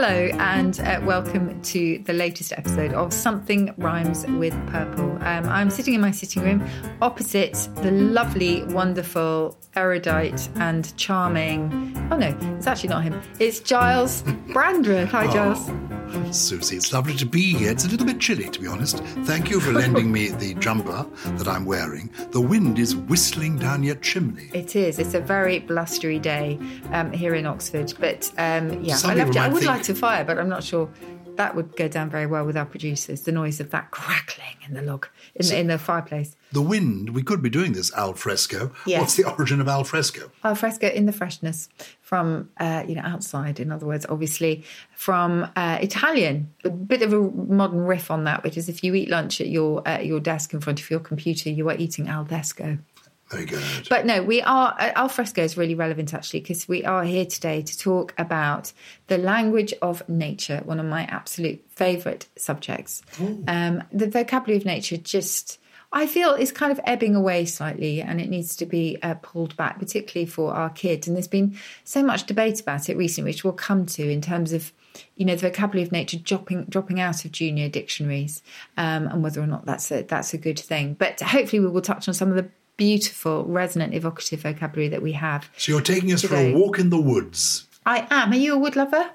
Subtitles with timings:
[0.00, 5.10] Hello, and uh, welcome to the latest episode of Something Rhymes with Purple.
[5.22, 6.64] Um, I'm sitting in my sitting room
[7.02, 11.96] opposite the lovely, wonderful, erudite, and charming.
[12.12, 13.20] Oh no, it's actually not him.
[13.40, 15.08] It's Giles Brandreth.
[15.08, 15.68] Hi, Giles.
[16.30, 17.70] Susie, it's lovely to be here.
[17.70, 18.98] It's a little bit chilly, to be honest.
[19.24, 22.10] Thank you for lending me the jumper that I'm wearing.
[22.30, 24.48] The wind is whistling down your chimney.
[24.54, 24.98] It is.
[24.98, 26.58] It's a very blustery day
[26.92, 27.92] um, here in Oxford.
[28.00, 29.36] But um, yeah, Some I, left it.
[29.36, 30.90] I would think- light fire, but I'm not sure
[31.38, 33.22] that would go down very well with our producers.
[33.22, 36.36] The noise of that crackling in the log in, the, in the fireplace.
[36.52, 38.72] The wind, we could be doing this al fresco.
[38.84, 39.00] Yeah.
[39.00, 40.30] What's the origin of al fresco?
[40.42, 41.68] Al fresco in the freshness
[42.00, 43.60] from uh, you know outside.
[43.60, 44.64] In other words, obviously
[44.94, 46.52] from uh, Italian.
[46.64, 49.48] A bit of a modern riff on that, which is if you eat lunch at
[49.48, 52.78] your uh, your desk in front of your computer, you are eating al fresco.
[53.30, 53.62] Very good.
[53.90, 54.74] But no, we are.
[54.78, 58.72] Uh, al fresco is really relevant actually because we are here today to talk about
[59.08, 63.02] the language of nature, one of my absolute favourite subjects.
[63.46, 65.58] Um, the vocabulary of nature just.
[65.90, 69.56] I feel is kind of ebbing away slightly, and it needs to be uh, pulled
[69.56, 71.08] back, particularly for our kids.
[71.08, 74.52] And there's been so much debate about it recently, which we'll come to in terms
[74.52, 74.70] of,
[75.16, 78.42] you know, the vocabulary of nature dropping dropping out of junior dictionaries,
[78.76, 80.92] um, and whether or not that's a that's a good thing.
[80.92, 85.12] But hopefully, we will touch on some of the beautiful, resonant, evocative vocabulary that we
[85.12, 85.50] have.
[85.58, 86.52] so you're taking us Today.
[86.52, 87.66] for a walk in the woods.
[87.84, 88.32] I am.
[88.32, 89.10] Are you a wood lover?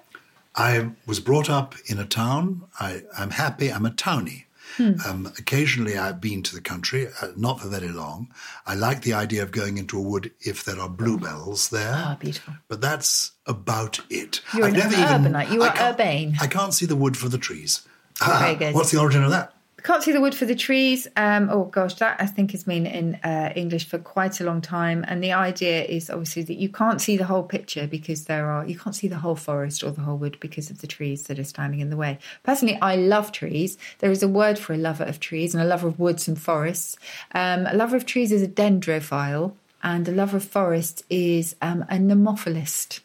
[0.56, 2.64] I was brought up in a town.
[2.80, 3.72] I, I'm happy.
[3.72, 4.44] I'm a townie.
[4.78, 4.94] Hmm.
[5.08, 8.30] Um, occasionally, I've been to the country, uh, not for very long.
[8.66, 11.94] I like the idea of going into a wood if there are bluebells there.
[11.96, 12.56] Ah, beautiful.
[12.68, 14.42] But that's about it.
[14.56, 15.52] You're I've an never even- urbanite.
[15.52, 16.38] You I are can't- urbane.
[16.42, 17.82] I can't see the wood for the trees.
[18.24, 18.74] Very good.
[18.74, 19.53] What's the origin of that?
[19.84, 21.10] Can't see the wood for the trees.
[21.18, 24.62] Um, oh gosh, that I think has been in uh, English for quite a long
[24.62, 25.04] time.
[25.10, 28.66] And the idea is obviously that you can't see the whole picture because there are
[28.66, 31.38] you can't see the whole forest or the whole wood because of the trees that
[31.38, 32.18] are standing in the way.
[32.44, 33.78] Personally, I love trees.
[34.00, 36.40] There is a word for a lover of trees and a lover of woods and
[36.40, 36.96] forests.
[37.34, 41.82] Um, a lover of trees is a dendrophile, and a lover of forests is um,
[41.90, 43.02] a nemophilist.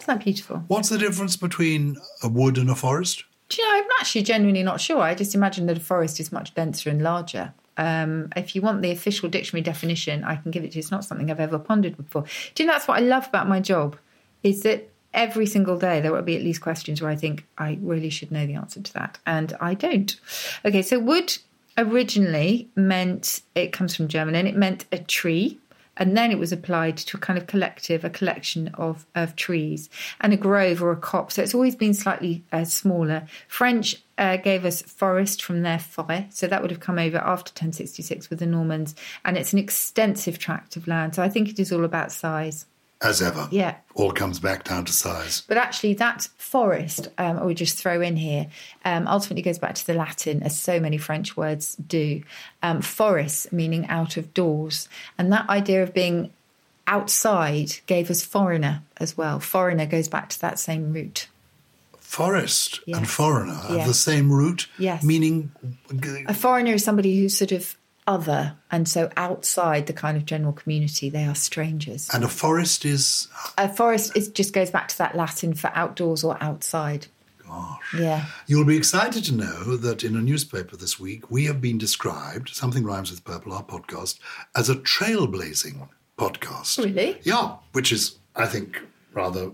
[0.00, 0.64] Isn't that beautiful?
[0.68, 3.24] What's the difference between a wood and a forest?
[3.54, 5.00] Do you know, I'm actually genuinely not sure.
[5.00, 7.54] I just imagine that a forest is much denser and larger.
[7.76, 10.80] Um, if you want the official dictionary definition, I can give it to you.
[10.80, 12.24] It's not something I've ever pondered before.
[12.54, 13.96] Do you know that's what I love about my job?
[14.42, 17.78] Is that every single day there will be at least questions where I think I
[17.80, 20.18] really should know the answer to that, and I don't.
[20.64, 21.38] Okay, so wood
[21.78, 25.60] originally meant it comes from German and it meant a tree
[25.96, 29.88] and then it was applied to a kind of collective, a collection of, of trees,
[30.20, 31.34] and a grove or a copse.
[31.34, 33.26] So it's always been slightly uh, smaller.
[33.48, 37.50] French uh, gave us forest from their forêt, so that would have come over after
[37.50, 38.94] 1066 with the Normans,
[39.24, 41.14] and it's an extensive tract of land.
[41.14, 42.66] So I think it is all about size.
[43.02, 43.48] As ever.
[43.50, 43.76] Yeah.
[43.94, 45.42] All comes back down to size.
[45.46, 48.46] But actually, that forest, um, I would just throw in here,
[48.84, 52.22] um, ultimately goes back to the Latin, as so many French words do.
[52.62, 54.88] Um, forest meaning out of doors.
[55.18, 56.30] And that idea of being
[56.86, 59.40] outside gave us foreigner as well.
[59.40, 61.28] Foreigner goes back to that same root.
[61.98, 63.10] Forest and Yes.
[63.10, 63.86] foreigner have Yes.
[63.88, 65.02] the same root, Yes.
[65.02, 65.50] meaning
[66.28, 67.76] A foreigner is somebody who's sort of
[68.06, 72.08] other, and so outside the kind of general community, they are strangers.
[72.12, 73.28] and a forest is
[73.58, 77.06] A forest is, just goes back to that Latin for outdoors or outside.
[77.46, 77.94] gosh.
[77.98, 78.26] Yeah.
[78.46, 82.48] You'll be excited to know that in a newspaper this week we have been described,
[82.50, 84.18] something rhymes with purple, our podcast,
[84.54, 86.78] as a trailblazing podcast.
[86.84, 87.18] Really?
[87.22, 88.80] Yeah, which is, I think,
[89.12, 89.52] rather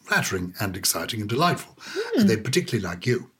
[0.00, 1.76] flattering and exciting and delightful.
[1.80, 2.20] Hmm.
[2.20, 3.30] And they particularly like you,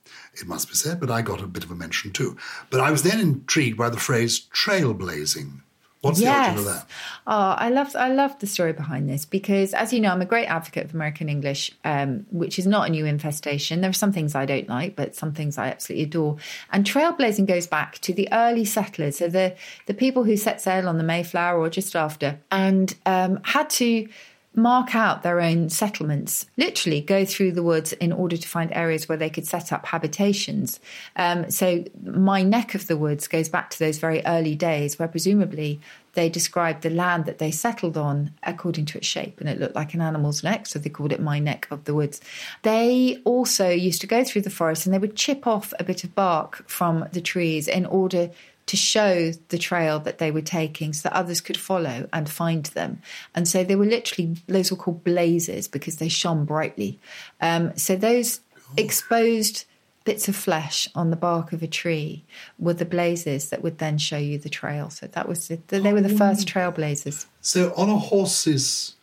[0.41, 2.37] it must be said, but I got a bit of a mention too.
[2.69, 5.61] But I was then intrigued by the phrase trailblazing.
[6.01, 6.85] What's the origin of that?
[7.27, 10.25] Oh, I love I love the story behind this because, as you know, I'm a
[10.25, 13.81] great advocate of American English, um, which is not a new infestation.
[13.81, 16.37] There are some things I don't like, but some things I absolutely adore.
[16.71, 19.55] And trailblazing goes back to the early settlers, so the
[19.87, 24.07] the people who set sail on the Mayflower or just after, and um, had to
[24.61, 29.07] mark out their own settlements, literally go through the woods in order to find areas
[29.07, 30.79] where they could set up habitations.
[31.15, 35.07] Um, so, my neck of the woods goes back to those very early days where
[35.07, 35.79] presumably
[36.13, 39.75] they described the land that they settled on according to its shape, and it looked
[39.75, 42.19] like an animal's neck, so they called it my neck of the woods.
[42.63, 46.03] They also used to go through the forest and they would chip off a bit
[46.03, 48.31] of bark from the trees in order
[48.69, 52.65] to show the trail that they were taking so that others could follow and find
[52.67, 53.01] them.
[53.33, 56.99] And so they were literally, those were called blazes because they shone brightly.
[57.41, 58.41] Um, so those
[58.77, 59.65] exposed
[60.05, 62.23] bits of flesh on the bark of a tree
[62.59, 64.91] were the blazes that would then show you the trail.
[64.91, 67.25] So that was, the, they were the first trailblazers.
[67.41, 68.95] So on a horse's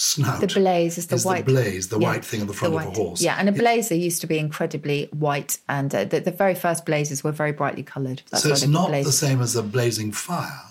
[0.00, 2.74] snout, The blaze is the white the blaze, the yeah, white thing on the front
[2.74, 3.20] of a horse.
[3.22, 6.86] Yeah, and a blazer used to be incredibly white, and uh, the, the very first
[6.86, 8.22] blazers were very brightly coloured.
[8.34, 10.62] So it's not the same as a blazing fire.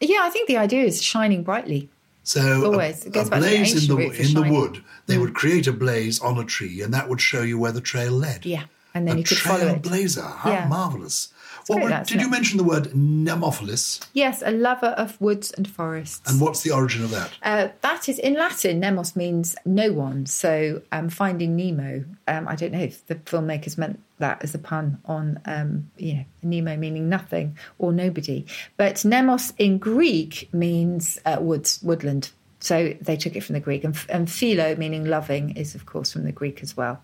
[0.00, 1.88] Yeah, I think the idea is shining brightly.
[2.22, 3.04] So Always.
[3.04, 5.34] a, It goes a back to the blaze in the in the wood, they would
[5.34, 8.46] create a blaze on a tree, and that would show you where the trail led.
[8.46, 9.82] Yeah, and then a you could follow it.
[9.82, 10.36] trailblazer.
[10.38, 10.68] How Yeah.
[10.68, 11.28] marvelous!
[11.78, 14.08] What did isn't you mention the word Nemophilist?
[14.12, 16.28] Yes, a lover of woods and forests.
[16.30, 17.30] And what's the origin of that?
[17.42, 18.80] Uh, that is in Latin.
[18.80, 20.26] Nemos means no one.
[20.26, 22.04] So, um, Finding Nemo.
[22.26, 26.14] Um, I don't know if the filmmakers meant that as a pun on, um, you
[26.14, 28.46] know, Nemo meaning nothing or nobody.
[28.76, 32.30] But Nemos in Greek means uh, woods, woodland.
[32.60, 36.12] So they took it from the Greek, and, and philo meaning loving is of course
[36.12, 37.02] from the Greek as well.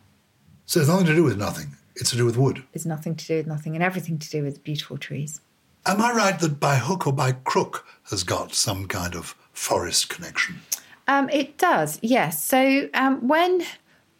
[0.66, 1.76] So it's nothing to do with nothing.
[1.96, 2.62] It's to do with wood.
[2.72, 5.40] It's nothing to do with nothing, and everything to do with beautiful trees.
[5.86, 10.08] Am I right that by hook or by crook has got some kind of forest
[10.08, 10.60] connection?
[11.08, 12.44] Um, it does, yes.
[12.44, 13.64] So um, when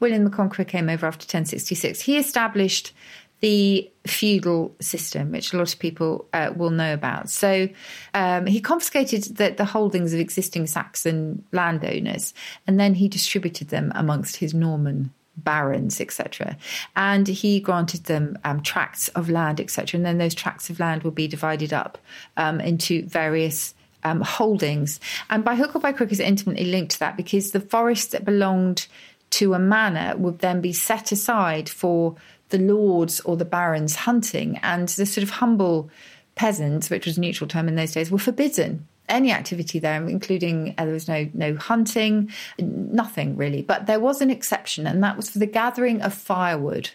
[0.01, 2.93] William the Conqueror came over after 1066, he established
[3.41, 7.29] the feudal system, which a lot of people uh, will know about.
[7.29, 7.69] So
[8.15, 12.33] um, he confiscated the, the holdings of existing Saxon landowners,
[12.67, 16.57] and then he distributed them amongst his Norman barons, etc.
[16.95, 19.99] And he granted them um, tracts of land, etc.
[19.99, 21.99] And then those tracts of land will be divided up
[22.37, 23.75] um, into various
[24.05, 25.01] um, holdings.
[25.31, 28.25] And by hook or by crook is intimately linked to that because the forest that
[28.25, 28.87] belonged
[29.31, 32.17] to a manor would then be set aside for
[32.51, 35.91] the lords or the barons hunting, and the sort of humble
[36.37, 40.75] peasants, which was a neutral term in those days, were forbidden any activity there, including
[40.79, 43.63] uh, there was no no hunting, nothing really.
[43.63, 46.91] But there was an exception, and that was for the gathering of firewood,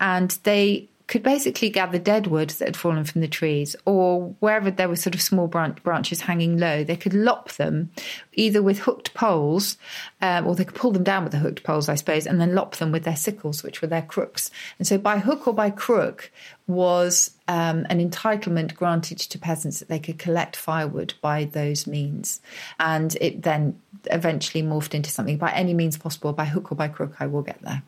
[0.00, 4.70] and they could basically gather dead wood that had fallen from the trees, or wherever
[4.70, 7.90] there were sort of small branch, branches hanging low, they could lop them
[8.32, 9.76] either with hooked poles,
[10.20, 12.54] um, or they could pull them down with the hooked poles, I suppose, and then
[12.54, 14.50] lop them with their sickles, which were their crooks.
[14.78, 16.32] And so, by hook or by crook,
[16.66, 22.40] was um, an entitlement granted to peasants that they could collect firewood by those means.
[22.80, 23.80] And it then
[24.10, 27.42] eventually morphed into something by any means possible, by hook or by crook, I will
[27.42, 27.82] get there.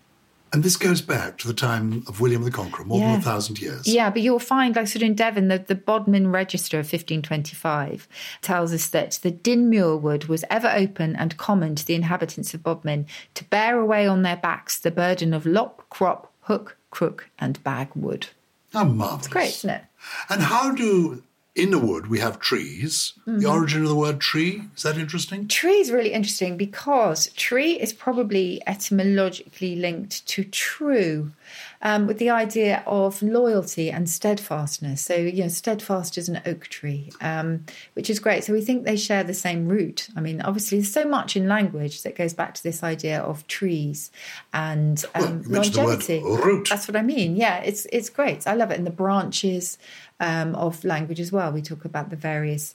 [0.53, 3.61] And this goes back to the time of William the Conqueror, more than a thousand
[3.61, 3.87] years.
[3.87, 8.09] Yeah, but you'll find, like sort of in Devon, the, the Bodmin Register of 1525
[8.41, 12.62] tells us that the Dinmuir wood was ever open and common to the inhabitants of
[12.62, 17.62] Bodmin to bear away on their backs the burden of lop, crop, hook, crook, and
[17.62, 18.28] bag wood.
[18.73, 19.28] How marvellous.
[19.28, 19.85] Great, isn't it?
[20.31, 21.23] And how do,
[21.59, 23.15] in the wood, we have trees.
[23.27, 23.41] Mm-hmm.
[23.41, 25.49] The origin of the word tree, is that interesting?
[25.49, 31.33] Tree is really interesting because tree is probably etymologically linked to true,
[31.82, 35.02] um, with the idea of loyalty and steadfastness.
[35.04, 38.44] So, you know, steadfast as an oak tree, um, which is great.
[38.44, 40.08] So, we think they share the same root.
[40.16, 43.47] I mean, obviously, there's so much in language that goes back to this idea of
[43.47, 44.11] trees
[44.52, 46.23] and Well, um, you mentioned the word longevity.
[46.23, 46.68] root.
[46.68, 47.37] That's what I mean.
[47.37, 48.47] Yeah, it's it's great.
[48.47, 48.78] I love it.
[48.78, 49.78] And the branches
[50.20, 51.52] um, of language as well.
[51.52, 52.75] We talk about the various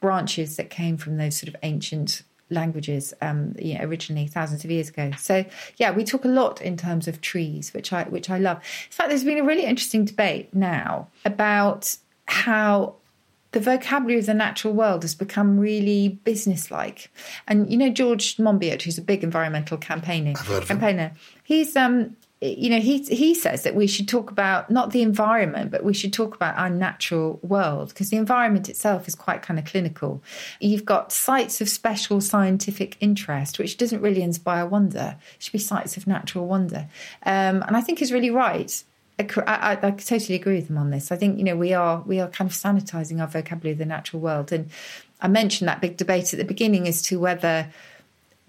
[0.00, 4.70] branches that came from those sort of ancient languages um, you know, originally thousands of
[4.70, 5.10] years ago.
[5.18, 5.44] So
[5.76, 8.58] yeah, we talk a lot in terms of trees, which I which I love.
[8.58, 11.96] In fact, there's been a really interesting debate now about
[12.26, 12.96] how
[13.52, 17.10] the vocabulary of the natural world has become really businesslike.
[17.46, 20.78] And you know George Monbiot, who's a big environmental campaigner, heard of him.
[20.78, 21.12] campaigner,
[21.44, 25.70] he's um you know he he says that we should talk about not the environment
[25.70, 29.58] but we should talk about our natural world because the environment itself is quite kind
[29.58, 30.22] of clinical.
[30.60, 35.16] You've got sites of special scientific interest which doesn't really inspire wonder.
[35.36, 36.88] It should be sites of natural wonder.
[37.24, 38.82] Um, and i think he's really right.
[39.18, 41.12] I, I, I totally agree with him on this.
[41.12, 43.86] I think you know we are we are kind of sanitizing our vocabulary of the
[43.86, 44.70] natural world, and
[45.20, 47.70] I mentioned that big debate at the beginning as to whether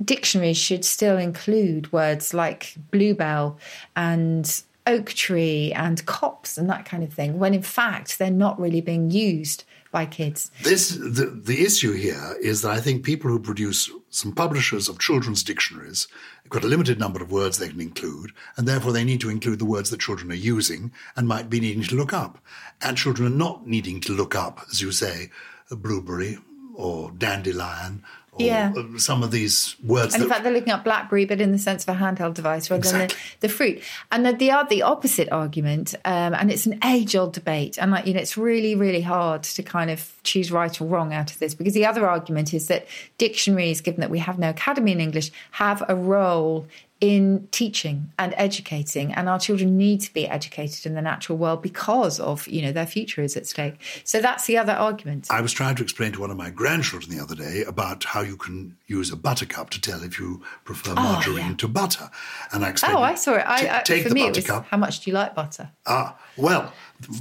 [0.03, 3.57] dictionaries should still include words like bluebell
[3.95, 8.59] and oak tree and copse and that kind of thing, when in fact they're not
[8.59, 10.51] really being used by kids.
[10.63, 14.99] This the, the issue here is that I think people who produce some publishers of
[14.99, 16.07] children's dictionaries
[16.43, 19.29] have got a limited number of words they can include, and therefore they need to
[19.29, 22.39] include the words that children are using and might be needing to look up.
[22.81, 25.31] And children are not needing to look up, as you say,
[25.71, 26.39] blueberry
[26.73, 28.03] or dandelion
[28.37, 28.73] yeah.
[28.97, 30.13] some of these words.
[30.13, 32.69] And in fact, they're looking at BlackBerry, but in the sense of a handheld device
[32.69, 33.07] rather exactly.
[33.07, 33.81] than the, the, fruit.
[34.11, 38.05] And the, the, the opposite argument, um, and it's an age old debate, and like
[38.05, 41.39] you know, it's really really hard to kind of choose right or wrong out of
[41.39, 42.87] this because the other argument is that
[43.17, 46.67] dictionaries, given that we have no academy in English, have a role
[47.01, 51.61] in teaching and educating and our children need to be educated in the natural world
[51.61, 53.75] because of you know their future is at stake.
[54.05, 55.27] So that's the other argument.
[55.29, 58.21] I was trying to explain to one of my grandchildren the other day about how
[58.21, 61.55] you can use a buttercup to tell if you prefer oh, margarine oh, yeah.
[61.57, 62.09] to butter.
[62.53, 63.45] And i explained oh i saw it.
[63.45, 64.49] I, I, take for the me buttercup.
[64.49, 65.69] it was how much do you like butter?
[65.85, 66.71] Ah well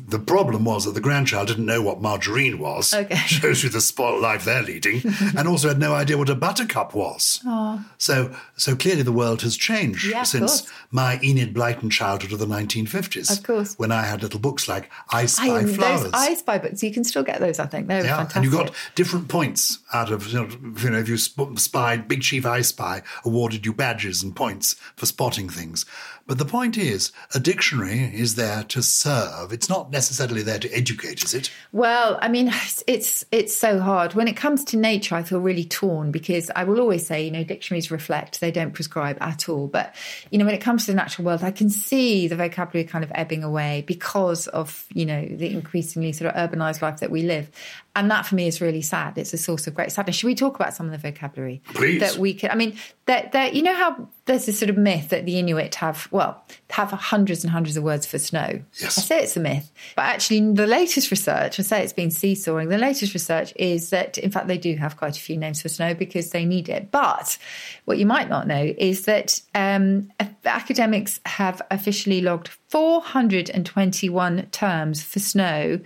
[0.08, 2.94] the problem was that the grandchild didn't know what margarine was.
[2.94, 3.14] Okay.
[3.26, 5.02] Shows you the spoiled life they're leading,
[5.36, 7.40] and also had no idea what a buttercup was.
[7.44, 7.84] Oh.
[7.98, 12.46] So, so clearly the world has changed yeah, since my Enid Blyton childhood of the
[12.46, 13.36] 1950s.
[13.36, 13.74] Of course.
[13.78, 16.04] When I had little books like I Spy I, Flowers.
[16.04, 17.88] Those I Spy books, you can still get those, I think.
[17.88, 18.36] They're yeah, fantastic.
[18.36, 20.48] And you got different points out of, you know,
[20.82, 25.06] you know if you spied, Big Chief I Spy awarded you badges and points for
[25.06, 25.84] spotting things.
[26.26, 29.52] But the point is, a dictionary is there to serve.
[29.52, 31.50] It's not necessarily there to educate, is it?
[31.72, 32.50] Well, I mean,
[32.86, 34.14] it's it's so hard.
[34.14, 37.30] When it comes to nature, I feel really torn because I will always say, you
[37.30, 39.66] know, dictionaries reflect; they don't prescribe at all.
[39.66, 39.94] But
[40.30, 43.04] you know, when it comes to the natural world, I can see the vocabulary kind
[43.04, 47.22] of ebbing away because of you know the increasingly sort of urbanized life that we
[47.22, 47.50] live
[47.96, 49.16] and that for me is really sad.
[49.18, 50.16] It's a source of great sadness.
[50.16, 52.00] Should we talk about some of the vocabulary Please.
[52.00, 52.50] that we can?
[52.50, 55.76] I mean, that that you know how there's this sort of myth that the Inuit
[55.76, 58.62] have well have hundreds and hundreds of words for snow.
[58.80, 62.10] Yes, I say it's a myth, but actually the latest research, I say it's been
[62.10, 62.68] seesawing.
[62.68, 65.68] The latest research is that in fact they do have quite a few names for
[65.68, 66.90] snow because they need it.
[66.90, 67.38] But
[67.84, 70.10] what you might not know is that um,
[70.44, 75.80] academics have officially logged 421 terms for snow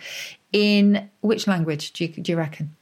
[0.53, 2.75] in which language do you, do you reckon?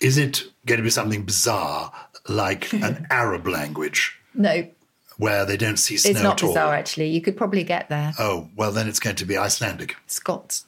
[0.00, 1.92] Is it going to be something bizarre
[2.28, 4.18] like an Arab language?
[4.34, 4.68] No.
[5.16, 6.32] Where they don't see snow at all.
[6.32, 7.08] It's not bizarre, actually.
[7.08, 8.12] You could probably get there.
[8.18, 9.96] Oh, well, then it's going to be Icelandic.
[10.06, 10.64] Scots.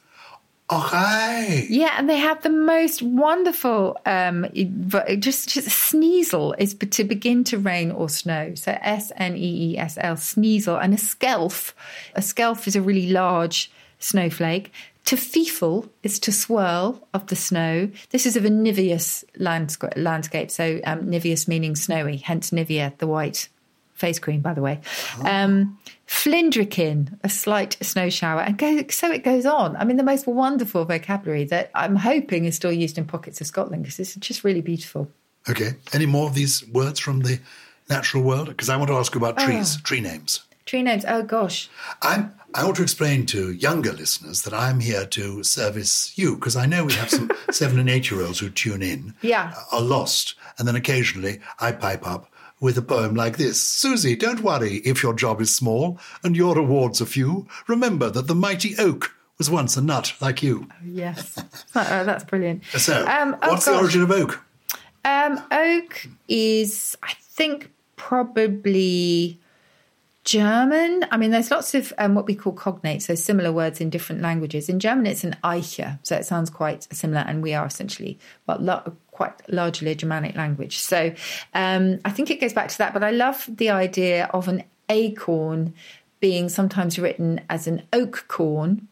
[0.71, 1.67] Okay.
[1.69, 7.57] Yeah, and they have the most wonderful, um, just, just sneasel is to begin to
[7.57, 8.55] rain or snow.
[8.55, 11.73] So S N E E S L, sneasel, and a skelf.
[12.15, 14.71] A skelf is a really large snowflake.
[15.05, 17.89] To feefle is to swirl of the snow.
[18.11, 20.51] This is of a niveous landscape.
[20.51, 23.49] So um, niveous meaning snowy, hence Nivea, the white
[23.93, 24.81] face cream, by the way.
[25.19, 25.25] Oh.
[25.25, 29.75] Um, flindrikin, a slight snow shower, and go, so it goes on.
[29.77, 33.47] I mean, the most wonderful vocabulary that I'm hoping is still used in pockets of
[33.47, 35.09] Scotland because it's just really beautiful.
[35.49, 35.71] Okay.
[35.93, 37.39] Any more of these words from the
[37.89, 38.49] natural world?
[38.49, 39.81] Because I want to ask you about trees, oh.
[39.83, 40.43] tree names.
[40.65, 41.05] Tree names.
[41.07, 41.69] Oh gosh.
[42.01, 46.57] I'm I want to explain to younger listeners that I'm here to service you because
[46.57, 49.53] I know we have some seven and eight year olds who tune in, yeah.
[49.71, 54.41] are lost, and then occasionally I pipe up with a poem like this Susie, don't
[54.41, 57.47] worry if your job is small and your rewards are few.
[57.67, 60.67] Remember that the mighty oak was once a nut like you.
[60.69, 61.37] Oh, yes,
[61.75, 62.63] uh, that's brilliant.
[62.65, 63.75] So, um, oh what's gosh.
[63.75, 64.43] the origin of oak?
[65.03, 69.39] Um, oak is, I think, probably
[70.23, 73.89] German, I mean, there's lots of um, what we call cognates, so similar words in
[73.89, 74.69] different languages.
[74.69, 78.59] In German, it's an Eiche, so it sounds quite similar, and we are essentially well,
[78.59, 80.77] lo- quite largely a Germanic language.
[80.77, 81.13] So
[81.55, 84.63] um, I think it goes back to that, but I love the idea of an
[84.89, 85.73] acorn
[86.19, 88.87] being sometimes written as an oak corn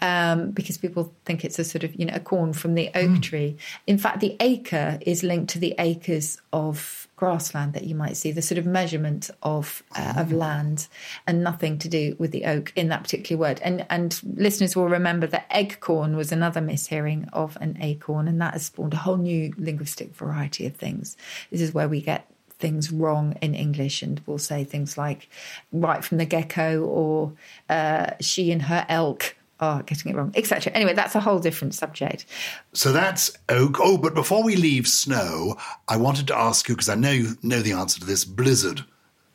[0.00, 3.10] um, because people think it's a sort of you know a corn from the oak
[3.10, 3.22] mm.
[3.22, 3.56] tree.
[3.86, 8.32] In fact, the acre is linked to the acres of grassland that you might see,
[8.32, 10.38] the sort of measurement of uh, of hmm.
[10.38, 10.88] land,
[11.24, 13.60] and nothing to do with the oak in that particular word.
[13.62, 18.54] And and listeners will remember that eggcorn was another mishearing of an acorn, and that
[18.54, 21.16] has spawned a whole new linguistic variety of things.
[21.52, 25.28] This is where we get things wrong in English and we'll say things like
[25.72, 27.32] right from the gecko or
[27.68, 30.72] uh, she and her elk oh, getting it wrong, etc.
[30.74, 32.26] Anyway, that's a whole different subject.
[32.74, 33.78] So that's oak.
[33.80, 35.56] Oh, but before we leave snow,
[35.88, 38.84] I wanted to ask you because I know you know the answer to this blizzard.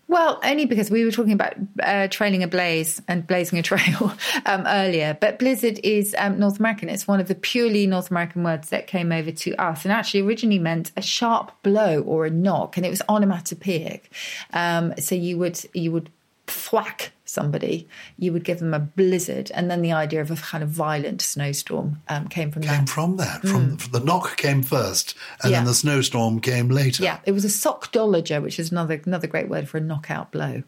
[0.10, 4.14] Well, only because we were talking about uh, trailing a blaze and blazing a trail
[4.46, 5.18] um, earlier.
[5.20, 6.88] But blizzard is um, North American.
[6.88, 10.22] It's one of the purely North American words that came over to us, and actually
[10.22, 14.12] originally meant a sharp blow or a knock, and it was onomatopoeic.
[14.54, 16.10] Um, so you would you would
[16.48, 20.64] thwack somebody, you would give them a blizzard, and then the idea of a kind
[20.64, 22.78] of violent snowstorm um, came from Came that.
[22.78, 23.42] Came from that.
[23.42, 25.58] From the knock came first, and Yeah.
[25.60, 27.04] then the snowstorm came later.
[27.04, 30.64] Yeah, it was a sockdologer, which is another another great word for a knockout blow.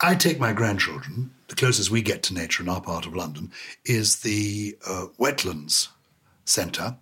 [0.00, 1.30] I take my grandchildren.
[1.48, 3.52] The closest we get to nature in our part of London
[3.84, 5.88] is the uh, Wetlands
[6.44, 6.96] Centre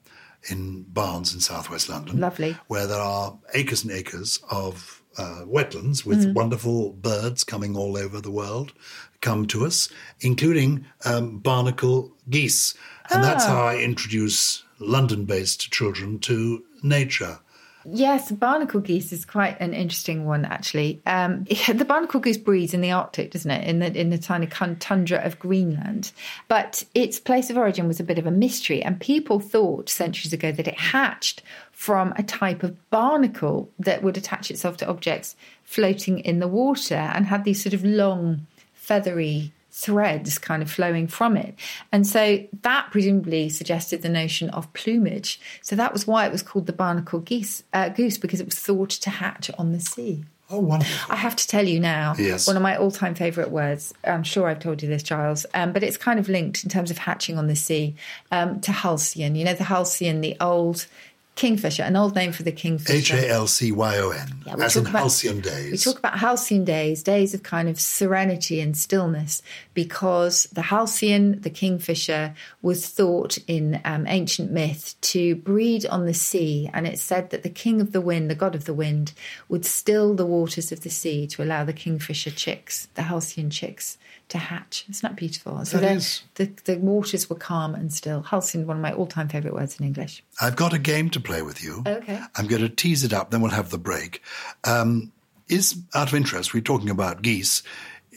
[0.51, 2.21] in Barnes in southwest London.
[2.21, 2.57] Lovely.
[2.67, 6.35] Where there are acres and acres of uh, wetlands with Mm-hmm.
[6.35, 8.73] wonderful birds coming all over the world
[9.21, 9.89] come to us,
[10.21, 12.75] including um, barnacle geese.
[13.11, 13.49] And that's Ah.
[13.49, 17.39] how I introduce London based children to nature.
[17.85, 21.01] Yes, barnacle goose is quite an interesting one, actually.
[21.07, 23.67] Um, the barnacle goose breeds in the Arctic, doesn't it?
[23.67, 26.13] In the in the tiny tundra of Greenland,
[26.49, 30.33] but its place of origin was a bit of a mystery, and people thought centuries
[30.33, 35.35] ago that it hatched from a type of barnacle that would attach itself to objects
[35.65, 41.09] floating in the water and had these sort of long, feathery threads kind of flowing
[41.09, 41.55] from it.
[41.91, 45.41] And so that presumably suggested the notion of plumage.
[45.63, 48.55] So that was why it was called the barnacle geese, uh, goose, because it was
[48.59, 50.25] thought to hatch on the sea.
[50.51, 51.11] Oh, wonderful.
[51.11, 52.47] I have to tell you now, Yes.
[52.47, 53.95] one of my all time favourite words.
[54.05, 56.91] I'm sure I've told you this, Giles, um, but it's kind of linked in terms
[56.91, 57.95] of hatching on the sea
[58.31, 59.35] um, to halcyon.
[59.35, 60.87] You know, the halcyon, the old
[61.35, 63.17] kingfisher, an old name for the kingfisher.
[63.17, 65.73] H A L C Y O N, Yeah, as in about- halcyon days.
[65.73, 71.41] We talk about halcyon days, days of kind of serenity and stillness, because the halcyon,
[71.41, 76.69] the kingfisher, was thought in um, ancient myth to breed on the sea.
[76.73, 79.13] And it's said that the king of the wind, the god of the wind,
[79.49, 83.97] would still the waters of the sea to allow the kingfisher chicks, the halcyon chicks,
[84.33, 84.85] to hatch.
[84.91, 85.65] Isn't that beautiful?
[85.65, 86.21] So the-.
[86.35, 88.23] The, the waters were calm and still.
[88.23, 90.23] Halcyon, one of my all time favourite words in English.
[90.41, 91.83] I've got a game to play with you.
[91.87, 92.21] Okay.
[92.37, 94.23] I'm going to tease it up, then we'll have the break.
[94.65, 95.13] Um,
[95.49, 97.63] is, out of interest, we're talking about geese.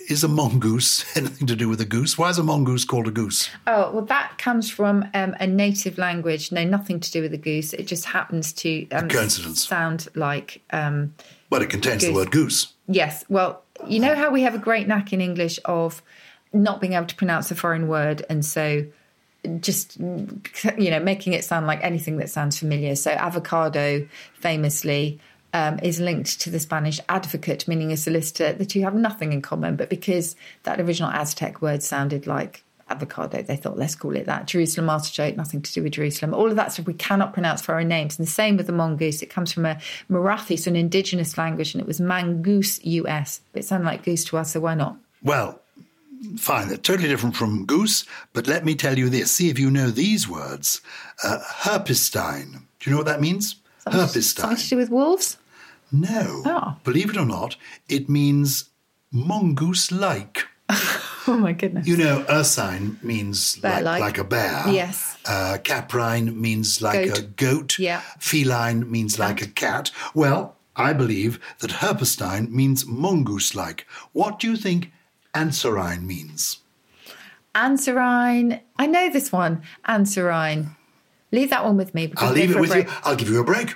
[0.10, 2.18] Is a mongoose anything to do with a goose?
[2.18, 3.50] Why is a mongoose called a goose?
[3.68, 6.52] Oh, well, that comes from um, a native language.
[6.52, 7.74] No, nothing to do with a goose.
[7.74, 9.68] It just happens to um, coincidence.
[9.68, 10.62] sound like.
[10.72, 11.14] Um,
[11.50, 12.74] Well, it contains the word goose.
[12.88, 13.24] yes.
[13.30, 16.02] Well, you know how we have a great knack in English of
[16.54, 18.26] not being able to pronounce a foreign word.
[18.30, 18.86] And so
[19.60, 22.96] just, you know, making it sound like anything that sounds familiar.
[22.96, 25.20] So avocado famously.
[25.54, 29.42] Um, is linked to the Spanish advocate, meaning a solicitor, the two have nothing in
[29.42, 29.78] common.
[29.78, 34.48] But because that original Aztec word sounded like avocado, they thought, let's call it that.
[34.48, 36.34] Jerusalem artichoke, nothing to do with Jerusalem.
[36.34, 38.18] All of that stuff, we cannot pronounce foreign names.
[38.18, 39.22] And the same with the mongoose.
[39.22, 43.42] It comes from a Marathi, so an indigenous language, and it was mangoose US.
[43.54, 44.98] But it sounded like goose to us, so why not?
[45.24, 45.60] Well,
[46.38, 49.32] fine, they're totally different from goose, but let me tell you this.
[49.32, 50.82] See if you know these words.
[51.24, 52.68] Uh, herpestine.
[52.80, 53.56] Do you know what that means?
[53.80, 54.56] Something Herpestine.
[54.58, 55.38] to do with wolves?
[55.92, 56.44] No.
[56.46, 56.76] Oh.
[56.84, 57.56] Believe it or not,
[57.90, 58.70] it means
[59.12, 60.48] mongoose like.
[61.28, 61.88] Oh my goodness.
[61.88, 64.64] You know, ursine means like, like a bear.
[64.68, 65.18] Yes.
[65.26, 67.36] Uh, caprine means like a Goat.
[67.36, 67.80] goat.
[67.80, 68.02] Yeah.
[68.20, 69.92] Feline means like a cat.
[70.14, 73.88] Well, I believe that herpestine means mongoose like.
[74.14, 74.92] What do you think
[75.34, 76.60] anserine means?
[77.56, 78.60] Anserine.
[78.78, 79.62] I know this one.
[79.88, 80.76] Anserine.
[81.32, 82.08] Leave that one with me.
[82.08, 82.86] because I'll leave it with you.
[83.04, 83.76] I'll give you a break.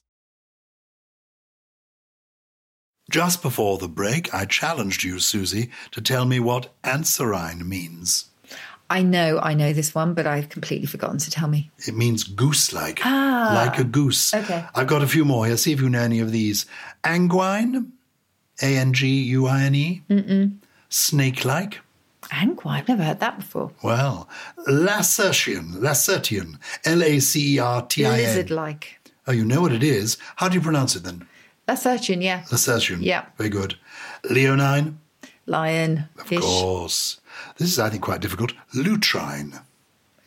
[3.11, 8.29] Just before the break, I challenged you, Susie, to tell me what anserine means.
[8.89, 11.19] I know, I know this one, but I've completely forgotten.
[11.19, 11.69] So tell me.
[11.87, 13.01] It means goose like.
[13.03, 14.33] Ah, like a goose.
[14.33, 14.65] okay.
[14.75, 15.57] I've got a few more here.
[15.57, 16.65] See if you know any of these.
[17.03, 17.91] Anguine.
[18.61, 20.01] A N G U I N E.
[20.89, 21.79] Snake like.
[22.31, 23.71] Anguine, I've never heard that before.
[23.83, 24.29] Well,
[24.67, 25.75] Lacertian.
[25.79, 26.59] Lacertian.
[26.85, 28.17] L A C E R T I N.
[28.17, 28.99] Lizard-like.
[29.27, 30.17] Oh, you know what it is.
[30.37, 31.27] How do you pronounce it then?
[31.67, 32.43] Lacertian, yeah.
[32.51, 32.99] Lacertian.
[33.01, 33.25] Yeah.
[33.37, 33.75] Very good.
[34.29, 34.97] Leonine.
[35.47, 37.19] Lion, Of fish, course.
[37.57, 38.53] This is, I think, quite difficult.
[38.75, 39.61] Lutrine.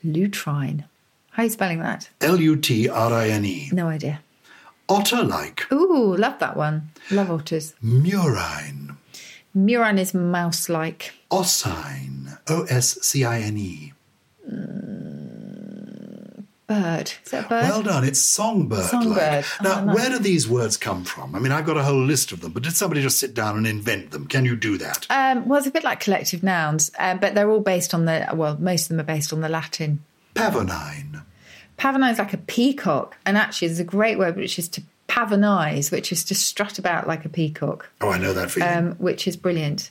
[0.05, 0.85] lutrine.
[1.31, 2.11] How are you spelling that?
[2.21, 3.71] L U T R I N E.
[3.73, 4.21] No idea.
[4.89, 5.71] Otter like.
[5.73, 6.91] Ooh, love that one.
[7.11, 7.75] Love otters.
[7.83, 8.97] Murine.
[9.57, 11.13] Murine is mouse-like.
[11.31, 12.39] Oscine.
[12.49, 13.93] O S C I N E.
[14.51, 14.94] Mm.
[16.83, 17.13] Bird.
[17.25, 17.63] Is that a bird?
[17.65, 18.05] Well done.
[18.05, 18.85] It's songbird.
[18.85, 19.45] Songbird.
[19.63, 19.97] Now, Oh, nice.
[19.97, 21.35] where do these words come from?
[21.35, 23.57] I mean, I've got a whole list of them, but did somebody just sit down
[23.57, 24.27] and invent them?
[24.27, 25.07] Can you do that?
[25.11, 28.27] Um, well, it's a bit like collective nouns, uh, but they're all based on the,
[28.35, 30.03] well, most of them are based on the Latin.
[30.35, 31.23] Pavonine.
[31.79, 35.93] Pavonine is like a peacock, and actually there's a great word which is to pavonize,
[35.93, 38.69] which is to strut about like a peacock, Oh, I know that feeling.
[38.77, 39.91] um, which is brilliant.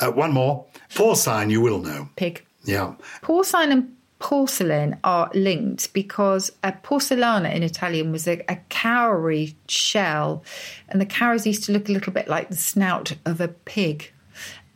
[0.00, 0.64] uh, one more.
[0.94, 2.08] Porcine, you will know.
[2.16, 2.44] Pig.
[2.64, 2.94] Yeah.
[3.22, 10.44] Porcine and porcelain are linked because a porcellana in Italian was a, a cowrie shell,
[10.88, 14.12] and the cowries used to look a little bit like the snout of a pig.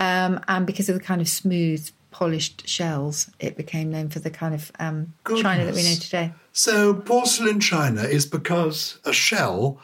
[0.01, 4.31] Um, and because of the kind of smooth, polished shells, it became known for the
[4.31, 6.33] kind of um, china that we know today.
[6.53, 9.79] So, porcelain china is because a shell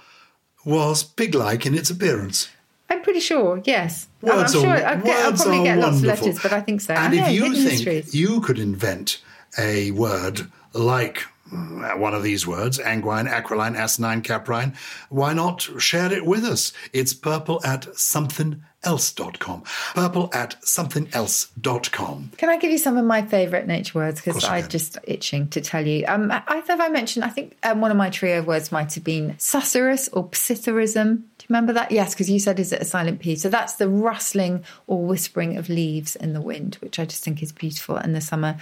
[0.65, 2.49] was pig like in its appearance.
[2.89, 4.09] I'm pretty sure, yes.
[4.25, 6.27] I'm- Words I'm sure are, I'll, get, I'll probably get lots of wonderful.
[6.27, 6.95] letters, but I think so.
[6.95, 8.15] And I know, if you think mysteries.
[8.15, 9.23] you could invent
[9.59, 14.75] a word like mm, one of these words, anguine, aquiline, asinine, caprine,
[15.09, 16.73] why not share it with us?
[16.93, 19.63] It's purple at somethingelse.com.
[19.95, 22.33] Purple at somethingelse.com.
[22.37, 24.21] Can I give you some of my favourite nature words?
[24.21, 26.05] Because I'm just itching to tell you.
[26.07, 29.05] Um, I, have I mentioned, I think um, one of my trio words might have
[29.05, 31.25] been susurrus or psithurism.
[31.51, 31.91] Remember that?
[31.91, 33.35] Yes, because you said, is it a silent P?
[33.35, 37.43] So that's the rustling or whispering of leaves in the wind, which I just think
[37.43, 38.57] is beautiful in the summer.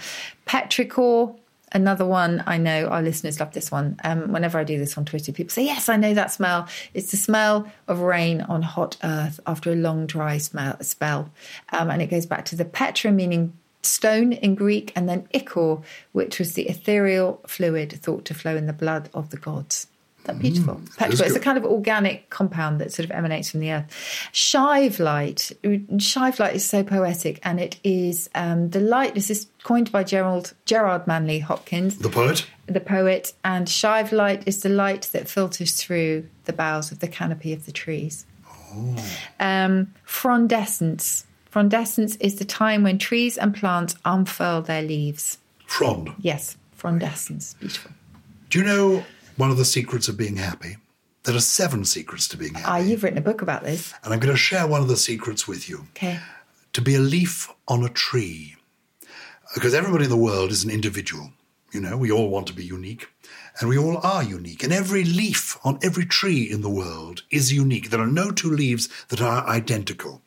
[0.45, 1.37] Petrichor.
[1.71, 3.99] Another one, I know our listeners love this one.
[4.03, 6.67] Um, whenever I do this on Twitter, people say, Yes, I know that smell.
[6.95, 11.29] It's the smell of rain on hot earth after a long dry smell, spell.
[11.71, 15.77] Um, and it goes back to the Petra, meaning stone in Greek, and then ichor,
[16.11, 19.85] which was the ethereal fluid thought to flow in the blood of the gods.
[20.29, 20.75] That beautiful?
[20.75, 23.85] Mm, it's a kind of organic compound that sort of emanates from the earth.
[24.31, 25.51] Shivelight.
[25.99, 29.15] Shive light is so poetic, and it is um, the light.
[29.15, 32.45] This is coined by Gerald Gerard Manley Hopkins, The poet?
[32.67, 33.33] the poet.
[33.43, 37.71] And shivelight is the light that filters through the boughs of the canopy of the
[37.71, 38.25] trees.
[38.71, 38.95] Oh.
[39.39, 41.25] Um, frondescence.
[41.49, 45.39] Frondescence is the time when trees and plants unfurl their leaves.
[45.65, 46.11] Frond.
[46.19, 47.55] Yes, frondescence.
[47.55, 47.91] Beautiful.
[48.51, 49.03] Do you know
[49.39, 50.77] one of the secrets of being happy?
[51.23, 52.65] There are seven secrets to being happy.
[52.67, 53.93] Ah, you've written a book about this.
[54.03, 55.87] and I'm going to share one of the secrets with you.
[55.97, 56.19] Okay.
[56.73, 58.55] to be a leaf on a tree.
[59.55, 61.31] Because everybody in the world is an individual.
[61.73, 63.07] You know, we all want to be unique.
[63.59, 64.63] And we all are unique.
[64.63, 67.89] And every leaf on every tree in the world is unique.
[67.89, 70.21] There are no two leaves that are identical.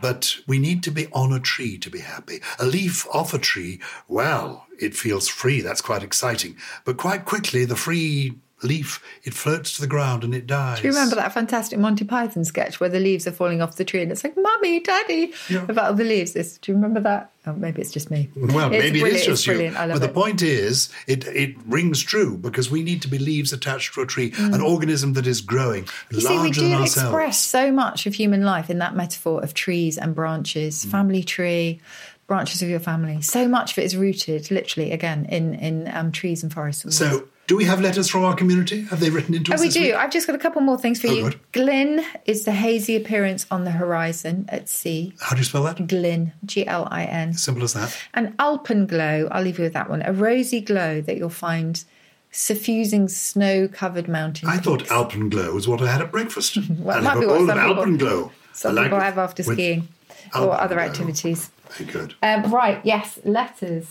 [0.00, 2.40] But we need to be on a tree to be happy.
[2.58, 5.60] A leaf off a tree, well, it feels free.
[5.60, 6.56] That's quite exciting.
[6.84, 10.80] But quite quickly, the free leaf, it floats to the ground and it dies.
[10.80, 13.84] Do you remember that fantastic Monty Python sketch where the leaves are falling off the
[13.84, 15.32] tree and it's like, Mummy, Daddy,
[15.68, 16.32] about all the leaves?
[16.32, 17.30] This, do you remember that?
[17.44, 18.30] Oh, maybe it's just me.
[18.36, 19.52] Well, It's maybe brilliant, it's just you.
[19.54, 19.76] brilliant.
[19.76, 20.14] I love But the it.
[20.14, 24.06] point is, it, it rings true because we need to be leaves attached to a
[24.06, 26.12] tree, an organism that is growing Mm.
[26.12, 27.08] You see, we do than ourselves.
[27.08, 30.14] express so much of human life in that metaphor of trees and Mm.
[30.14, 31.80] branches, family tree,
[32.28, 33.20] branches of your family.
[33.22, 36.96] So much of it is rooted, literally, again, in in um, trees and forests.
[36.96, 38.82] So, do we have letters from our community?
[38.82, 39.60] Have they written into Oh, us?
[39.60, 39.82] we this do.
[39.82, 39.94] week?
[39.94, 41.22] I've just got a couple more things for Oh, you.
[41.24, 41.40] good.
[41.52, 45.12] Glyn is the hazy appearance on the horizon at sea.
[45.20, 45.86] How do you spell that?
[45.88, 47.34] Glyn, G L I N.
[47.34, 47.96] Simple as that.
[48.14, 50.02] An alpenglow, I'll leave you with that one.
[50.02, 51.84] A rosy glow that you'll find
[52.30, 54.90] suffusing snow-covered mountain I thought peaks.
[54.90, 56.56] Alpenglow was what I had at breakfast.
[56.78, 58.30] Well, it might be what some people- Alpenglow.
[58.54, 59.88] Some I like people have after skiing
[60.34, 61.50] or other activities.
[61.78, 62.14] Very good.
[62.22, 63.86] Um, right, yes, letters.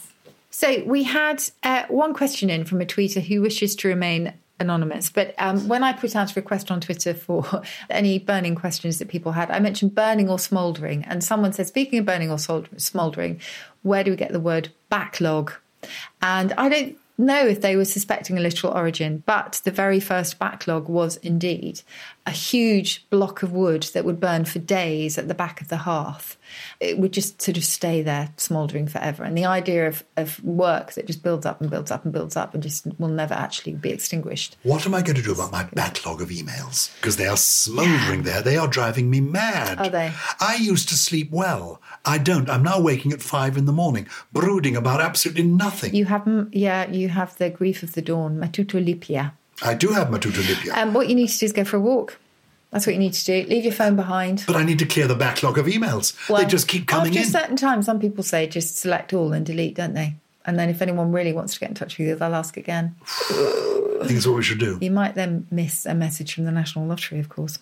[0.52, 5.10] So we had uh, one question in from a tweeter who wishes to remain anonymous.
[5.10, 9.08] But um, when I put out a request on Twitter for any burning questions that
[9.08, 11.04] people had, I mentioned burning or smouldering.
[11.06, 13.42] And someone said, speaking of burning or smouldering,
[13.82, 15.54] where do we get the word backlog?
[16.22, 20.40] And I don't know if they were suspecting a literal origin, but the very first
[20.40, 21.82] backlog was indeed
[22.26, 25.78] a huge block of wood that would burn for days at the back of the
[25.78, 26.38] hearth.
[26.80, 29.24] It would just sort of stay there, smouldering forever.
[29.24, 32.36] And the idea of, of work that just builds up and builds up and builds
[32.36, 34.58] up and just will never actually be extinguished.
[34.64, 36.94] What am I going to do about my backlog of emails?
[37.00, 38.42] Because they are smouldering there.
[38.42, 39.80] They are driving me mad.
[39.80, 40.14] Are they?
[40.40, 41.82] I used to sleep well.
[42.06, 42.50] I don't.
[42.50, 45.96] I'm now waking at five in the morning, brooding about absolutely nothing.
[45.96, 49.34] You have, yeah, you have the grief of the dawn, matutolypea.
[49.64, 50.72] I do have matutolypea.
[50.76, 52.18] And um, what you need to do is go for a walk.
[52.72, 53.50] That's what you need to do.
[53.50, 54.46] Leave your phone behind.
[54.48, 56.16] but I need to clear the backlog of emails.
[56.36, 57.26] they just keep coming after in.
[57.28, 60.16] a certain time, some people say just select all and delete, don't they?
[60.46, 62.96] And then if anyone really wants to get in touch with you, they'll ask again.
[63.02, 64.80] I think that's what we should do.
[64.82, 67.60] You might then miss a message from the National Lottery, of course.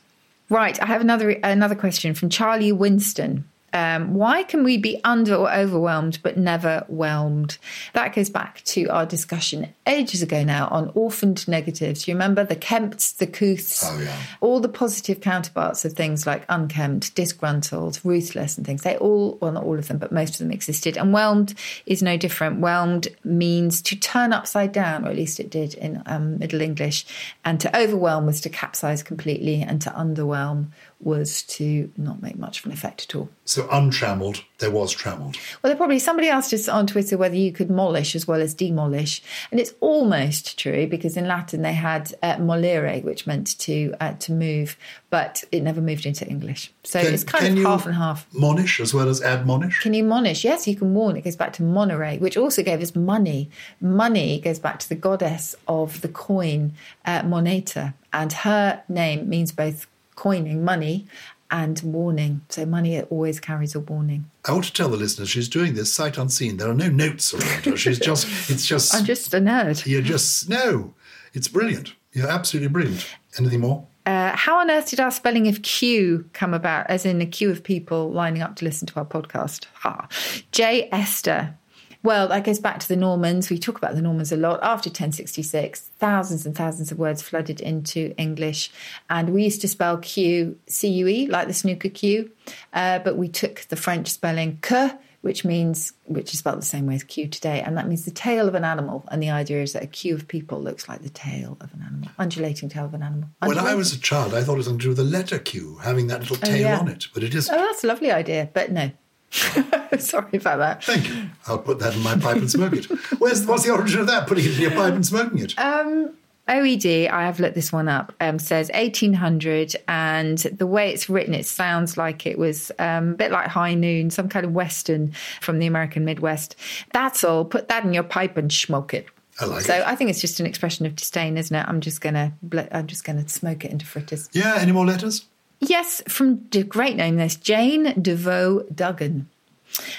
[0.50, 3.46] Right, I have another another question from Charlie Winston.
[3.74, 7.58] Um, why can we be under or overwhelmed but never whelmed?
[7.94, 12.08] That goes back to our discussion ages ago now on orphaned negatives.
[12.08, 14.16] You remember the Kempts, the Couths, Oh, yeah.
[14.42, 18.84] all the positive counterparts of things like unkempt, disgruntled, ruthless, and things.
[18.84, 20.98] They all, well, not all of them, but most of them existed.
[20.98, 21.54] And whelmed
[21.86, 22.60] is no different.
[22.60, 27.06] Whelmed means to turn upside down, or at least it did in um, Middle English.
[27.44, 30.68] And to overwhelm was to capsize completely, and to underwhelm
[31.02, 33.30] was to not make much of an effect at all.
[33.46, 35.38] So untrammeled, there was trammeled.
[35.62, 38.54] Well, there probably somebody asked us on Twitter whether you could molish as well as
[38.54, 43.94] demolish, and it's almost true because in Latin they had uh, molere, which meant to
[44.00, 44.78] uh, to move,
[45.10, 46.72] but it never moved into English.
[46.84, 48.28] So Can- it's kind of you half and half.
[48.34, 49.82] Monish as well as admonish.
[49.82, 50.44] Can you monish?
[50.44, 51.18] Yes, you can warn.
[51.18, 53.50] It goes back to monere, which also gave us money.
[53.82, 56.74] Money goes back to the goddess of the coin,
[57.06, 61.08] uh, Moneta, and her name means both coining money
[61.52, 62.42] and warning.
[62.50, 64.30] So money always carries a warning.
[64.46, 66.58] I want to tell the listeners she's doing this sight unseen.
[66.58, 67.78] There are no notes around her.
[67.78, 69.86] She's just, it's just, I'm just a nerd.
[69.86, 70.94] you're just, no,
[71.34, 71.94] it's brilliant.
[72.14, 73.08] You're absolutely brilliant.
[73.38, 73.86] Anything more?
[74.06, 77.52] Uh, how on earth did our spelling of queue come about, as in a queue
[77.52, 79.66] of people lining up to listen to our podcast?
[79.76, 80.08] Ha.
[80.52, 80.90] J.
[80.92, 81.56] Esther.
[82.02, 83.50] Well, that goes back to the Normans.
[83.50, 84.60] We talk about the Normans a lot.
[84.64, 88.72] After 1066, thousands and thousands of words flooded into English.
[89.10, 92.32] And we used to spell Q C U E, like the snooker Q.
[92.74, 96.86] Uh, but we took the French spelling que, which means, which is spelled the same
[96.86, 97.60] way as Q today.
[97.60, 99.04] And that means the tail of an animal.
[99.12, 101.84] And the idea is that a queue of people looks like the tail of an
[101.86, 103.28] animal, undulating tail of an animal.
[103.44, 105.38] When I was a child, I thought it was going to do with the letter
[105.38, 106.80] Q, having that little tail yeah.
[106.80, 107.08] on it.
[107.14, 107.54] But it isn't.
[107.54, 108.92] Oh, that's a lovely idea, but no.
[110.00, 110.84] Sorry about that.
[110.84, 111.30] Thank you.
[111.48, 112.86] I'll put that in my pipe and smoke it.
[113.20, 114.28] Where's what's the origin of that?
[114.28, 115.58] Putting it in your pipe and smoking it.
[115.60, 116.14] Um,
[116.48, 121.36] OED, I have looked this one up, um, says 1800, and the way it's written,
[121.36, 125.12] it sounds like it was um, a bit like High Noon, some kind of Western
[125.42, 126.56] from the American Midwest.
[126.92, 127.46] That's all.
[127.46, 129.06] Put that in your pipe and smoke it.
[129.40, 129.84] I like so it.
[129.86, 131.66] I think it's just an expression of disdain, isn't it?
[131.68, 132.34] I'm just gonna,
[132.72, 134.28] I'm just gonna smoke it into fritters.
[134.34, 134.58] Yeah.
[134.58, 135.26] Any more letters?
[135.60, 139.28] Yes, from the great name, this Jane DeVoe Duggan.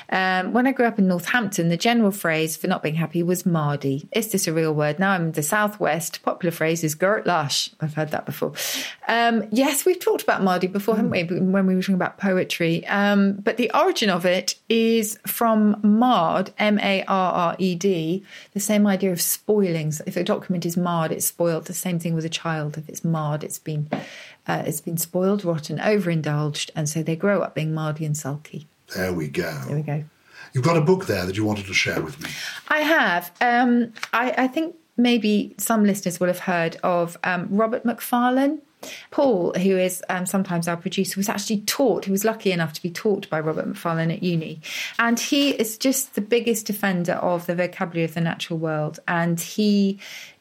[0.09, 3.47] Um, when I grew up in Northampton, the general phrase for not being happy was
[3.47, 4.09] Mardy.
[4.13, 4.99] Is this a real word?
[4.99, 6.23] Now I'm in the southwest.
[6.23, 7.71] Popular phrase is Gert Lush.
[7.81, 8.53] I've heard that before.
[9.07, 11.23] Um, yes, we've talked about Mardy before, haven't we?
[11.23, 12.87] When we were talking about poetry.
[12.87, 18.25] Um, but the origin of it is from Mard, M A R R E D,
[18.53, 19.93] the same idea of spoiling.
[19.93, 21.67] So if a document is marred, it's spoiled.
[21.67, 22.77] The same thing with a child.
[22.77, 23.89] If it's marred, it's been
[24.47, 28.67] uh, it's been spoiled, rotten, overindulged, and so they grow up being mardy and sulky.
[28.95, 29.63] There we go.
[29.67, 30.05] There we go.
[30.53, 32.31] You've got a book there that you wanted to share with me.
[32.69, 33.31] I have.
[33.41, 38.61] Um, I, I think maybe some listeners will have heard of um, Robert Macfarlane.
[39.11, 42.83] Paul, who is um, sometimes our producer, was actually taught, he was lucky enough to
[42.83, 44.61] be taught by Robert Macfarlane at uni.
[44.99, 48.99] And he is just the biggest defender of the vocabulary of the natural world.
[49.07, 49.99] And he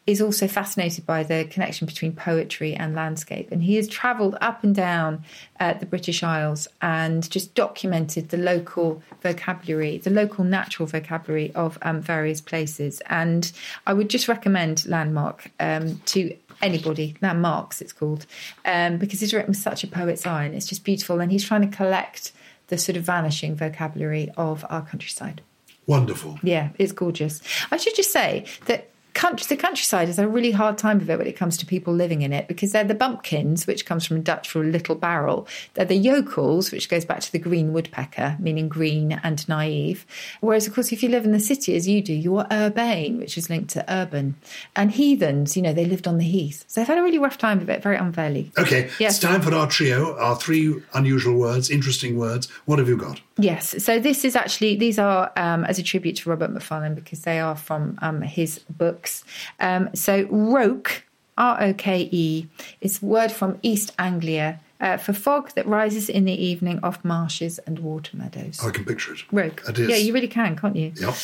[0.10, 3.52] is also fascinated by the connection between poetry and landscape.
[3.52, 5.24] And he has travelled up and down
[5.60, 11.78] uh, the British Isles and just documented the local vocabulary, the local natural vocabulary of
[11.84, 13.04] um, various places.
[13.06, 13.52] And
[13.86, 18.26] I would just recommend Landmark um, to anybody, Landmarks it's called,
[18.66, 21.20] um, because he's written with such a poet's eye and it's just beautiful.
[21.20, 22.32] And he's trying to collect
[22.70, 25.44] the sort of vanishing vocabulary of our countryside.
[25.86, 26.40] Wonderful.
[26.42, 27.42] Yeah, it's gorgeous.
[27.72, 31.18] I should just say that country, the countryside has a really hard time of it
[31.18, 34.22] when it comes to people living in it because they're the bumpkins, which comes from
[34.22, 35.48] Dutch for a little barrel.
[35.74, 40.06] They're the yokels, which goes back to the green woodpecker, meaning green and naive.
[40.42, 43.38] Whereas, of course, if you live in the city as you do, you're urbane, which
[43.38, 44.36] is linked to urban.
[44.76, 46.64] And heathens, you know, they lived on the heath.
[46.68, 48.52] So they've had a really rough time of it, very unfairly.
[48.58, 49.16] Okay, Yes.
[49.16, 52.48] it's time for our trio, our three unusual words, interesting words.
[52.66, 53.22] What have you got?
[53.40, 53.84] Yes.
[53.84, 57.40] So this is actually these are um, as a tribute to Robert Macfarlane because they
[57.40, 59.24] are from um, his books.
[59.60, 61.04] Um, so roke,
[61.38, 62.48] R O K E,
[62.82, 67.60] is word from East Anglia uh, for fog that rises in the evening off marshes
[67.60, 68.64] and water meadows.
[68.64, 69.20] I can picture it.
[69.32, 69.62] Roke.
[69.68, 69.90] It is.
[69.90, 70.94] Yeah, you really can, can't you?
[70.96, 71.16] Yep.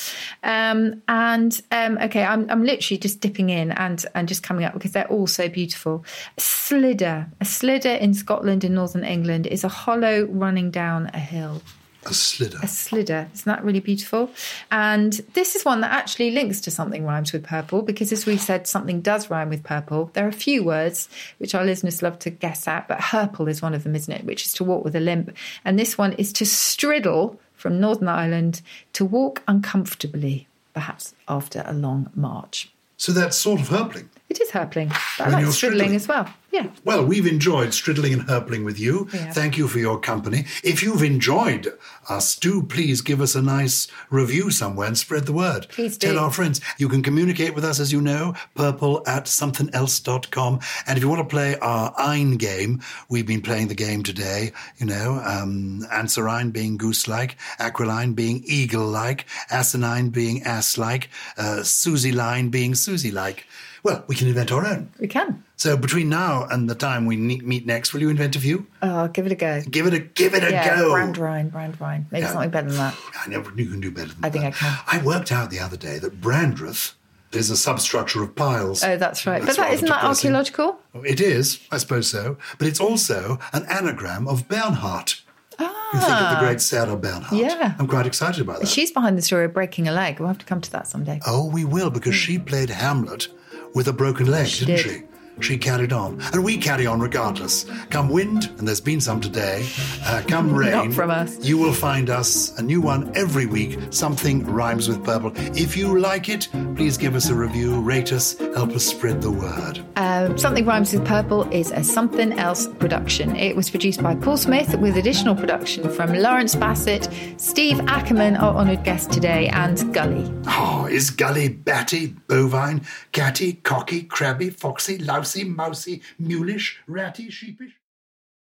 [0.44, 4.74] Um, and um, okay, I'm, I'm literally just dipping in and, and just coming up
[4.74, 6.04] because they're all so beautiful.
[6.38, 7.28] Slidder.
[7.40, 11.62] A slidder in Scotland and northern England is a hollow running down a hill.
[12.06, 12.60] A slidder.
[12.62, 13.28] A slidder.
[13.34, 14.30] Isn't that really beautiful?
[14.72, 18.38] And this is one that actually links to something rhymes with purple because, as we
[18.38, 20.12] said, something does rhyme with purple.
[20.14, 23.62] There are a few words which our listeners love to guess at, but herple is
[23.62, 24.26] one of them, isn't it?
[24.26, 25.36] Which is to walk with a limp.
[25.64, 28.62] And this one is to striddle from Northern Ireland,
[28.94, 32.72] to walk uncomfortably, perhaps after a long march.
[32.98, 34.10] So that's sort of herpling.
[34.36, 35.96] It is herpling, I like striddling striddling.
[35.96, 36.30] as well.
[36.52, 36.68] Yeah.
[36.86, 39.06] Well, we've enjoyed striddling and herpling with you.
[39.06, 39.34] Have.
[39.34, 40.46] Thank you for your company.
[40.64, 41.74] If you've enjoyed
[42.10, 45.68] us, do please give us a nice review somewhere and spread the word.
[45.70, 46.08] Please do.
[46.08, 46.62] Tell our friends.
[46.78, 50.60] You can communicate with us, as you know, purple at somethingelse.com.
[50.88, 54.52] And if you want to play our Ein game, we've been playing the game today,
[54.78, 62.50] you know, um, Anserine being goose-like, Aquiline being eagle-like, Asinine being ass-like, uh, Susie Line
[62.50, 63.46] being Susie-like.
[63.86, 64.90] Well, we can invent our own.
[65.00, 65.44] We can.
[65.58, 68.66] So between now and the time we meet next, will you invent a few?
[68.82, 69.62] Oh, give it a go.
[69.70, 70.90] Give it a give it a go.
[70.90, 72.08] brand rhyme, brand.
[72.10, 72.32] Maybe Yeah.
[72.32, 72.96] something better than that.
[73.24, 74.28] I never knew you can do better than that.
[74.28, 74.44] I think.
[74.46, 74.80] I can.
[74.88, 76.94] I worked out the other day that Brandreth
[77.32, 78.84] is a substructure of piles.
[78.84, 79.44] Oh, that's right.
[79.44, 80.80] That's but that isn't that archaeological?
[81.04, 82.38] It is, I suppose so.
[82.58, 85.22] But it's also an anagram of Bernhardt.
[85.60, 85.90] Ah.
[85.94, 87.34] You think of the great Sarah Bernhardt.
[87.34, 87.36] Ah.
[87.36, 87.76] Yeah.
[87.78, 88.68] I'm quite excited about that.
[88.68, 90.20] She's behind the story of breaking a leg.
[90.20, 91.20] We'll have to come to that someday.
[91.28, 93.28] Oh, we will, because she played Hamlet
[93.76, 94.92] with a broken leg, She didn't did.
[95.02, 95.04] she?
[95.42, 96.22] She carried on.
[96.34, 97.66] And we carry on regardless.
[97.90, 99.68] Come wind, and there's been some today,
[100.06, 100.72] uh, come rain.
[100.72, 101.38] Not from us.
[101.44, 103.78] You will find us a new one every week.
[103.90, 105.32] Something rhymes with purple.
[105.58, 109.32] If you like it, please give us a review, rate us, help us spread the
[109.32, 109.84] word.
[109.98, 113.36] Um, Something Rhymes with Purple is a Something Else production.
[113.36, 118.56] It was produced by Paul Smith with additional production from Lawrence Bassett, Steve Ackerman, our
[118.56, 120.32] honoured guest today, and Gully.
[120.48, 127.74] Oh, is Gully batty, bovine, catty, cocky, crabby, foxy, lousy, mousy, mousy, mulish, ratty, sheepish?